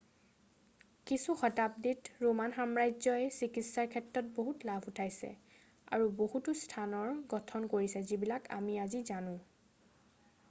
কিছু 1.09 1.33
শতাব্দীত 1.41 2.21
ৰোমান 2.21 2.53
সাম্ৰাজ্যই 2.55 3.27
চিকিৎসাৰ 3.35 3.89
ক্ষেত্ৰত 3.91 4.31
বহুত 4.37 4.67
লাভ 4.69 4.87
উঠাইছে 4.91 5.29
আৰু 5.97 6.07
বহুতো 6.21 6.55
স্থানৰ 6.61 7.11
গঠন 7.35 7.67
কৰিছে 7.75 8.01
যিবিলাক 8.13 8.49
আমি 8.57 8.79
আজি 8.87 9.03
জানো 9.11 9.35